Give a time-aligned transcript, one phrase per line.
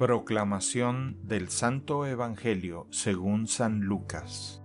[0.00, 4.62] Proclamación del Santo Evangelio según San Lucas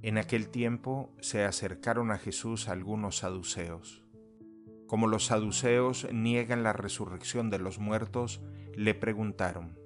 [0.00, 4.02] En aquel tiempo se acercaron a Jesús algunos saduceos.
[4.86, 8.40] Como los saduceos niegan la resurrección de los muertos,
[8.74, 9.78] le preguntaron,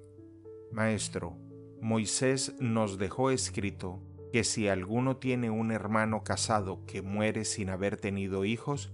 [0.71, 1.37] Maestro,
[1.81, 7.97] Moisés nos dejó escrito que si alguno tiene un hermano casado que muere sin haber
[7.97, 8.93] tenido hijos,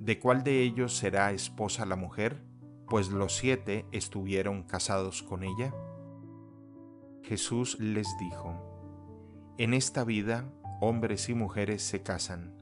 [0.00, 2.42] ¿De cuál de ellos será esposa la mujer?
[2.86, 5.74] Pues los siete estuvieron casados con ella.
[7.22, 12.54] Jesús les dijo, En esta vida hombres y mujeres se casan,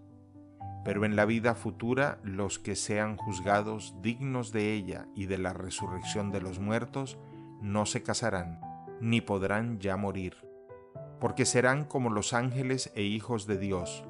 [0.84, 5.52] pero en la vida futura los que sean juzgados dignos de ella y de la
[5.52, 7.18] resurrección de los muertos
[7.60, 8.60] no se casarán,
[9.00, 10.36] ni podrán ya morir,
[11.20, 14.04] porque serán como los ángeles e hijos de Dios,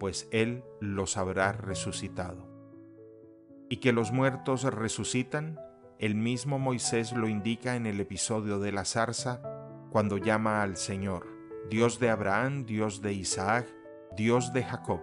[0.00, 2.53] pues Él los habrá resucitado
[3.68, 5.58] y que los muertos resucitan,
[5.98, 9.40] el mismo Moisés lo indica en el episodio de la zarza
[9.90, 11.26] cuando llama al Señor,
[11.70, 13.66] Dios de Abraham, Dios de Isaac,
[14.16, 15.00] Dios de Jacob,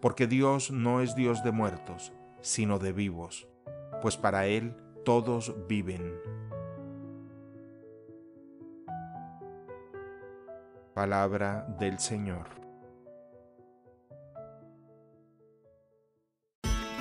[0.00, 3.48] porque Dios no es Dios de muertos, sino de vivos,
[4.02, 6.14] pues para Él todos viven.
[10.94, 12.67] Palabra del Señor.